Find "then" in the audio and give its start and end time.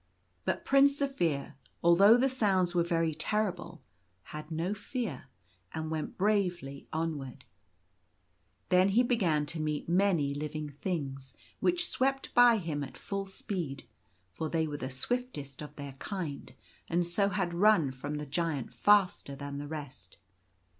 8.69-8.89